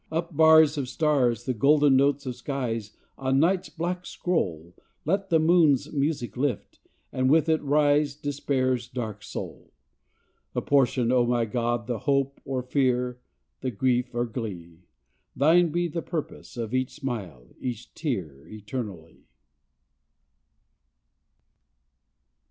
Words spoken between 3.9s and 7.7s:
scroll Let the moon's music lift, and with it